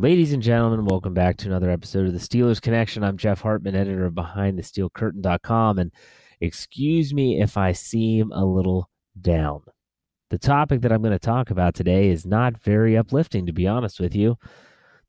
[0.00, 3.04] Ladies and gentlemen, welcome back to another episode of the Steelers Connection.
[3.04, 5.92] I'm Jeff Hartman, editor of BehindTheSteelCurtain.com, and
[6.40, 8.88] excuse me if I seem a little
[9.20, 9.60] down.
[10.30, 13.66] The topic that I'm going to talk about today is not very uplifting, to be
[13.66, 14.38] honest with you.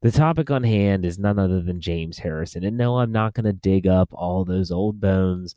[0.01, 2.65] The topic on hand is none other than James Harrison.
[2.65, 5.55] And no, I'm not going to dig up all those old bones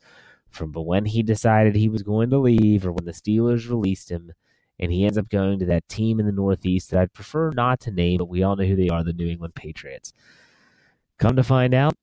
[0.49, 4.31] from when he decided he was going to leave or when the Steelers released him
[4.79, 7.79] and he ends up going to that team in the Northeast that I'd prefer not
[7.81, 10.13] to name, but we all know who they are the New England Patriots.
[11.17, 11.93] Come to find out,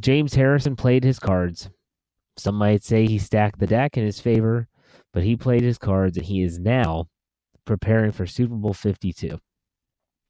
[0.00, 1.70] James Harrison played his cards.
[2.36, 4.66] Some might say he stacked the deck in his favor,
[5.12, 7.06] but he played his cards and he is now
[7.64, 9.38] preparing for Super Bowl 52.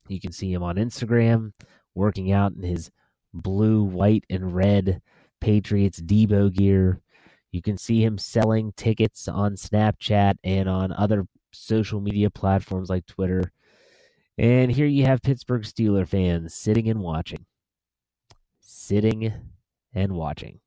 [0.09, 1.53] You can see him on Instagram
[1.95, 2.91] working out in his
[3.33, 5.01] blue, white, and red
[5.41, 7.01] Patriots Deebo gear.
[7.55, 13.07] You can see him selling tickets on Snapchat and on other social media platforms like
[13.07, 13.53] Twitter.
[14.37, 17.47] And here you have Pittsburgh Steeler fans sitting and watching.
[18.59, 19.33] Sitting
[19.93, 20.59] and watching.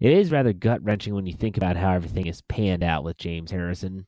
[0.00, 3.18] It is rather gut wrenching when you think about how everything is panned out with
[3.18, 4.06] James Harrison.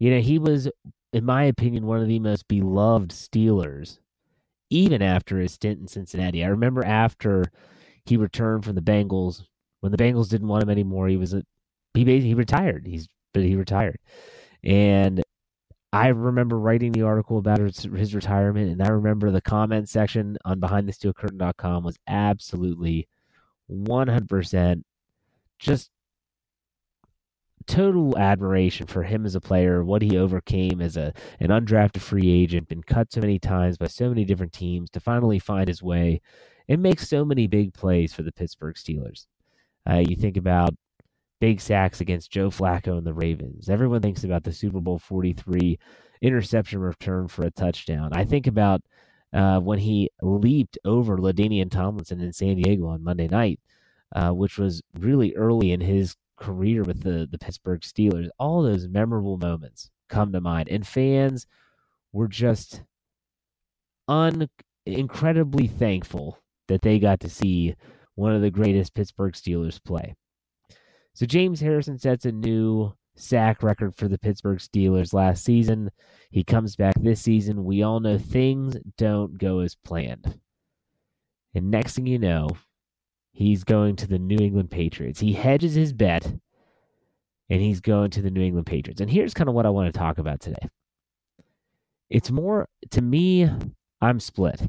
[0.00, 0.68] You know, he was,
[1.12, 4.00] in my opinion, one of the most beloved Steelers,
[4.70, 6.42] even after his stint in Cincinnati.
[6.42, 7.44] I remember after
[8.04, 9.44] he returned from the Bengals
[9.80, 11.42] when the Bengals didn't want him anymore, he was a,
[11.94, 12.86] he he retired.
[12.86, 13.98] He's but he retired,
[14.64, 15.22] and
[15.92, 20.36] I remember writing the article about his, his retirement, and I remember the comment section
[20.44, 23.08] on BehindTheSteelCurtain.com was absolutely
[23.66, 24.84] one hundred percent
[25.58, 25.90] just
[27.66, 32.30] total admiration for him as a player, what he overcame as a an undrafted free
[32.30, 35.82] agent, been cut so many times by so many different teams to finally find his
[35.82, 36.20] way
[36.68, 39.26] and make so many big plays for the Pittsburgh Steelers.
[39.88, 40.74] Uh, you think about
[41.40, 43.68] big sacks against Joe Flacco and the Ravens.
[43.68, 45.78] Everyone thinks about the Super Bowl 43
[46.20, 48.10] interception return for a touchdown.
[48.12, 48.82] I think about
[49.32, 53.60] uh, when he leaped over LaDainian Tomlinson in San Diego on Monday night,
[54.16, 58.28] uh, which was really early in his career with the, the Pittsburgh Steelers.
[58.38, 61.46] All those memorable moments come to mind, and fans
[62.12, 62.82] were just
[64.08, 64.48] un-
[64.86, 66.38] incredibly thankful
[66.68, 67.74] that they got to see
[68.18, 70.16] one of the greatest Pittsburgh Steelers play.
[71.14, 75.90] So James Harrison sets a new sack record for the Pittsburgh Steelers last season.
[76.30, 77.64] He comes back this season.
[77.64, 80.40] We all know things don't go as planned.
[81.54, 82.48] And next thing you know,
[83.30, 85.20] he's going to the New England Patriots.
[85.20, 86.24] He hedges his bet
[87.48, 89.00] and he's going to the New England Patriots.
[89.00, 90.68] And here's kind of what I want to talk about today.
[92.10, 93.48] It's more, to me,
[94.00, 94.60] I'm split.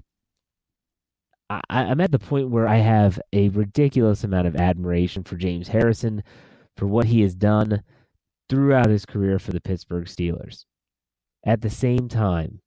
[1.49, 5.67] I, I'm at the point where I have a ridiculous amount of admiration for James
[5.67, 6.23] Harrison
[6.77, 7.83] for what he has done
[8.49, 10.65] throughout his career for the Pittsburgh Steelers.
[11.45, 12.61] At the same time,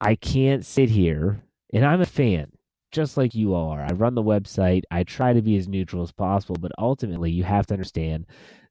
[0.00, 2.52] I can't sit here, and I'm a fan,
[2.92, 3.82] just like you all are.
[3.82, 7.44] I run the website, I try to be as neutral as possible, but ultimately, you
[7.44, 8.26] have to understand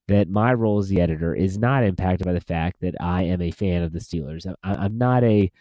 [0.08, 3.42] that my role as the editor is not impacted by the fact that I am
[3.42, 4.46] a fan of the Steelers.
[4.64, 5.52] I'm not a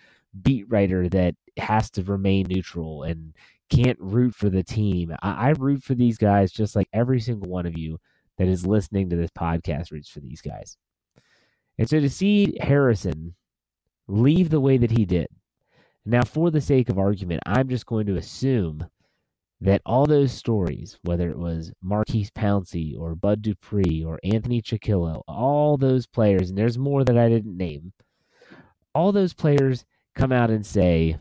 [0.42, 3.32] beat writer that has to remain neutral and
[3.70, 5.14] can't root for the team.
[5.22, 7.98] I, I, root for these guys just like every single one of you
[8.38, 10.76] that is listening to this podcast roots for these guys.
[11.78, 13.34] And so to see Harrison
[14.06, 15.28] leave the way that he did,
[16.04, 18.86] now for the sake of argument, I'm just going to assume
[19.60, 25.22] that all those stories, whether it was Maurkice Pouncey or Bud Dupree or Anthony Chickillo,
[25.26, 27.92] all those players, and there's more that I didn't name,
[28.94, 31.18] all those players come out and say,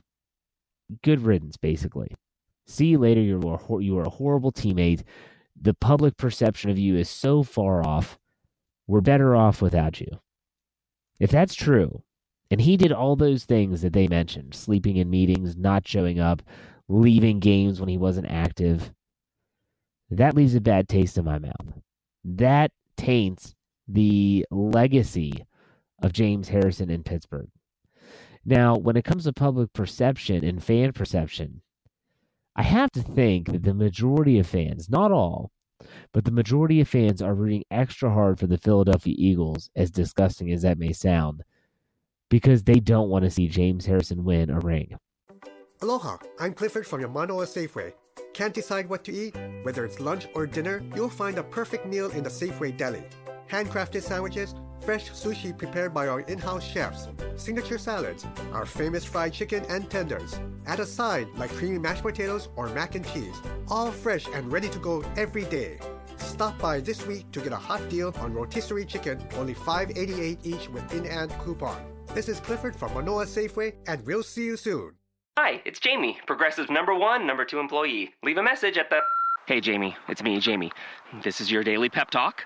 [1.04, 2.16] good riddance, basically.
[2.66, 3.22] See you later.
[3.22, 5.04] You're a, you are a horrible teammate.
[5.60, 8.18] The public perception of you is so far off.
[8.88, 10.20] We're better off without you.
[11.20, 12.04] If that's true,
[12.52, 16.42] and he did all those things that they mentioned sleeping in meetings, not showing up,
[16.90, 18.92] leaving games when he wasn't active
[20.18, 21.82] that leaves a bad taste in my mouth.
[22.24, 23.56] That taints
[23.88, 25.46] the legacy
[26.02, 27.50] of James Harrison in Pittsburgh.
[28.46, 31.62] Now, when it comes to public perception and fan perception,
[32.56, 35.52] I have to think that the majority of fans, not all,
[36.12, 40.52] but the majority of fans are rooting extra hard for the Philadelphia Eagles, as disgusting
[40.52, 41.44] as that may sound,
[42.30, 44.96] because they don't want to see James Harrison win a ring.
[45.82, 47.94] Aloha, I'm Clifford from your Manoa Safeway.
[48.34, 49.36] Can't decide what to eat?
[49.64, 53.04] Whether it's lunch or dinner, you'll find a perfect meal in the Safeway Deli.
[53.50, 59.64] Handcrafted sandwiches, fresh sushi prepared by our in-house chefs, signature salads, our famous fried chicken
[59.70, 60.40] and tenders.
[60.66, 63.36] Add a side like creamy mashed potatoes or mac and cheese,
[63.70, 65.80] all fresh and ready to go every day.
[66.18, 70.70] Stop by this week to get a hot deal on rotisserie chicken, only $5.88 each
[70.70, 71.82] with in-hand coupon.
[72.14, 74.94] This is Clifford from Manoa Safeway, and we'll see you soon.
[75.38, 78.14] Hi, it's Jamie, Progressive number one, number two employee.
[78.24, 79.00] Leave a message at the.
[79.48, 80.72] Hey, Jamie, it's me, Jamie.
[81.24, 82.46] This is your daily pep talk.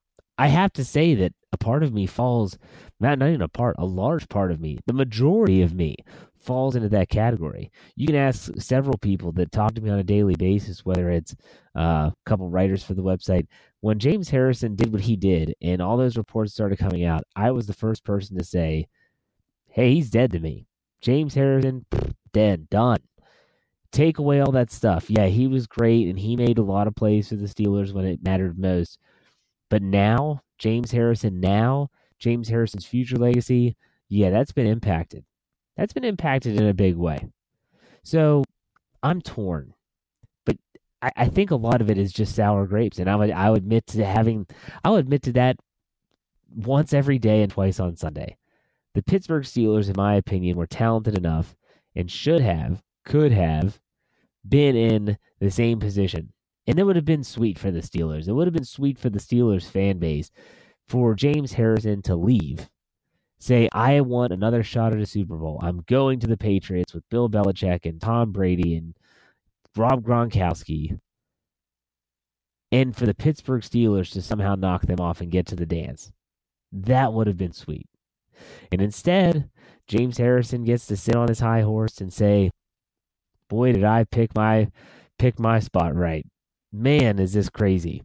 [0.41, 2.57] I have to say that a part of me falls,
[2.99, 5.97] not, not even a part, a large part of me, the majority of me
[6.35, 7.71] falls into that category.
[7.95, 11.35] You can ask several people that talk to me on a daily basis, whether it's
[11.77, 13.45] uh, a couple writers for the website.
[13.81, 17.51] When James Harrison did what he did and all those reports started coming out, I
[17.51, 18.87] was the first person to say,
[19.69, 20.65] hey, he's dead to me.
[21.01, 21.85] James Harrison,
[22.33, 22.97] dead, done.
[23.91, 25.07] Take away all that stuff.
[25.07, 28.05] Yeah, he was great and he made a lot of plays for the Steelers when
[28.05, 28.97] it mattered most.
[29.71, 31.89] But now, James Harrison, now,
[32.19, 33.75] James Harrison's future legacy,
[34.07, 35.25] yeah, that's been impacted
[35.77, 37.27] that's been impacted in a big way.
[38.03, 38.43] So
[39.01, 39.73] I'm torn,
[40.45, 40.57] but
[41.01, 43.49] I, I, think a lot of it is just sour grapes, and I would I
[43.49, 44.45] would admit to having
[44.83, 45.57] I would admit to that
[46.53, 48.37] once every day and twice on Sunday.
[48.93, 51.55] The Pittsburgh Steelers, in my opinion, were talented enough
[51.95, 53.79] and should have, could have,
[54.47, 56.33] been in the same position.
[56.71, 58.29] And it would have been sweet for the Steelers.
[58.29, 60.31] It would have been sweet for the Steelers fan base
[60.87, 62.69] for James Harrison to leave
[63.39, 65.59] say, I want another shot at a Super Bowl.
[65.61, 68.95] I'm going to the Patriots with Bill Belichick and Tom Brady and
[69.75, 70.97] Rob Gronkowski.
[72.71, 76.13] And for the Pittsburgh Steelers to somehow knock them off and get to the dance.
[76.71, 77.89] That would have been sweet.
[78.71, 79.49] And instead,
[79.89, 82.49] James Harrison gets to sit on his high horse and say,
[83.49, 84.71] Boy, did I pick my
[85.19, 86.25] pick my spot right.
[86.73, 88.03] Man, is this crazy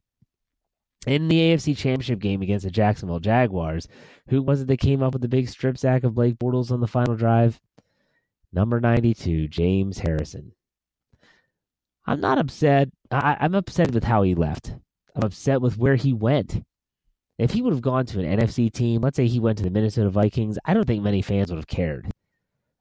[1.07, 3.89] in the AFC Championship game against the Jacksonville Jaguars.
[4.29, 6.81] Who was it that came up with the big strip sack of Blake Bortles on
[6.81, 7.61] the final drive?
[8.53, 10.53] Number 92, James Harrison.
[12.07, 12.89] I'm not upset.
[13.11, 14.75] I, am upset with how he left.
[15.15, 16.65] I'm upset with where he went.
[17.39, 19.71] If he would have gone to an NFC team, let's say he went to the
[19.71, 22.11] Minnesota Vikings, I don't think many fans would have cared.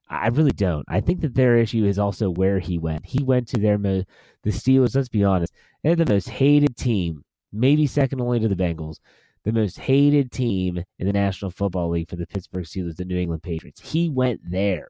[0.07, 0.86] I really don't.
[0.88, 3.06] I think that their issue is also where he went.
[3.06, 4.06] He went to their the
[4.46, 4.96] Steelers.
[4.96, 5.54] Let's be honest,
[5.84, 7.24] they're the most hated team
[7.56, 9.00] maybe second only to the Bengals,
[9.44, 13.18] the most hated team in the National Football League for the Pittsburgh Steelers, the New
[13.18, 13.81] England Patriots.
[13.81, 14.90] He went there.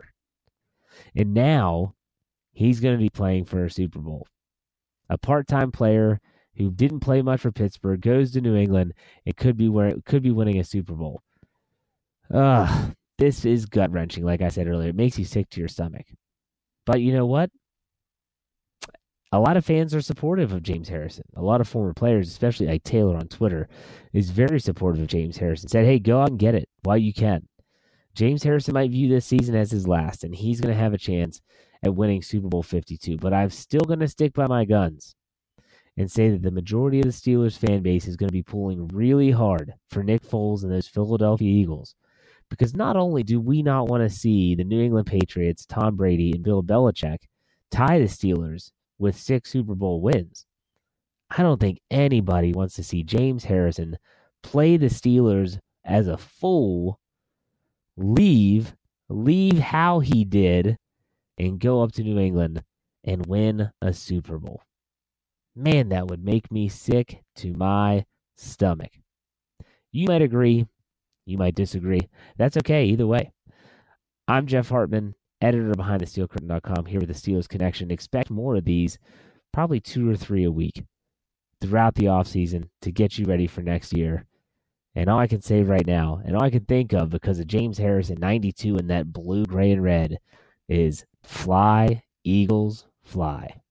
[1.15, 1.93] And now
[2.51, 4.27] he's going to be playing for a Super Bowl.
[5.09, 6.19] A part time player
[6.55, 8.93] who didn't play much for Pittsburgh goes to New England
[9.25, 11.21] and could be where it could be winning a Super Bowl.
[12.33, 14.89] Ugh, this is gut wrenching, like I said earlier.
[14.89, 16.05] It makes you sick to your stomach.
[16.85, 17.49] But you know what?
[19.35, 21.25] a lot of fans are supportive of James Harrison.
[21.35, 23.67] A lot of former players, especially Ike Taylor on Twitter,
[24.13, 25.67] is very supportive of James Harrison.
[25.67, 27.45] Said, "Hey, go out and get it while you can."
[28.13, 30.97] James Harrison might view this season as his last, and he's going to have a
[30.97, 31.41] chance
[31.83, 33.17] at winning Super Bowl 52.
[33.17, 35.15] But I'm still going to stick by my guns
[35.97, 38.87] and say that the majority of the Steelers fan base is going to be pulling
[38.87, 41.95] really hard for Nick Foles and those Philadelphia Eagles.
[42.49, 46.31] Because not only do we not want to see the New England Patriots, Tom Brady,
[46.33, 47.17] and Bill Belichick
[47.71, 50.45] tie the Steelers with six Super Bowl wins.
[51.29, 53.97] I don't think anybody wants to see James Harrison
[54.43, 56.99] play the Steelers as a fool,
[57.97, 58.75] leave,
[59.09, 60.77] leave how he did,
[61.37, 62.63] and go up to New England
[63.03, 64.61] and win a Super Bowl.
[65.55, 68.91] Man, that would make me sick to my stomach.
[69.91, 70.67] You might agree,
[71.25, 72.01] you might disagree.
[72.37, 73.31] That's okay, either way.
[74.27, 77.91] I'm Jeff Hartman editor behind the steelcurtain.com here with the Steelers Connection.
[77.91, 78.97] Expect more of these,
[79.53, 80.83] probably two or three a week
[81.61, 84.25] throughout the offseason to get you ready for next year.
[84.95, 87.47] And all I can say right now, and all I can think of because of
[87.47, 90.19] James Harrison 92 in that blue, gray, and red
[90.69, 93.61] is fly, Eagles, fly.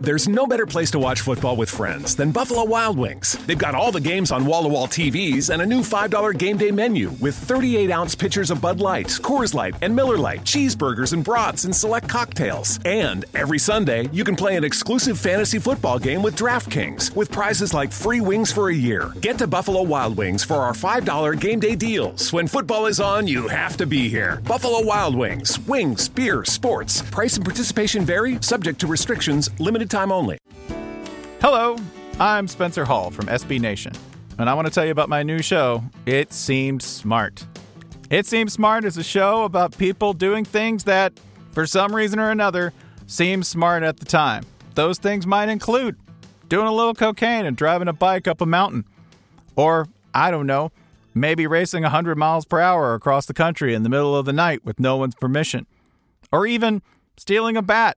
[0.00, 3.38] There's no better place to watch football with friends than Buffalo Wild Wings.
[3.46, 6.56] They've got all the games on wall to wall TVs and a new $5 game
[6.56, 11.12] day menu with 38 ounce pitchers of Bud Light, Coors Light, and Miller Lite, cheeseburgers
[11.12, 12.80] and brats, and select cocktails.
[12.84, 17.72] And every Sunday, you can play an exclusive fantasy football game with DraftKings with prizes
[17.72, 19.12] like free wings for a year.
[19.20, 22.32] Get to Buffalo Wild Wings for our $5 game day deals.
[22.32, 24.42] When football is on, you have to be here.
[24.44, 27.02] Buffalo Wild Wings, wings, beer, sports.
[27.10, 30.38] Price and participation vary, subject to restrictions, limited limited time only.
[31.40, 31.76] Hello,
[32.18, 33.92] I'm Spencer Hall from SB Nation,
[34.38, 37.46] and I want to tell you about my new show, It Seemed Smart.
[38.10, 41.12] It Seems Smart is a show about people doing things that,
[41.52, 42.72] for some reason or another,
[43.06, 44.44] seem smart at the time.
[44.74, 45.96] Those things might include
[46.48, 48.84] doing a little cocaine and driving a bike up a mountain.
[49.56, 50.72] Or, I don't know,
[51.14, 54.64] maybe racing 100 miles per hour across the country in the middle of the night
[54.64, 55.66] with no one's permission.
[56.32, 56.82] Or even
[57.16, 57.96] stealing a bat